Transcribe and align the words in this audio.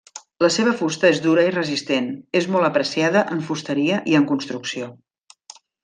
La 0.43 0.47
seva 0.53 0.71
fusta 0.79 1.11
és 1.15 1.19
dura 1.25 1.43
i 1.49 1.51
resistent, 1.57 2.07
és 2.41 2.47
molt 2.55 2.71
apreciada 2.71 3.23
en 3.37 3.47
fusteria 3.53 4.01
i 4.15 4.19
en 4.23 4.27
construcció. 4.33 4.93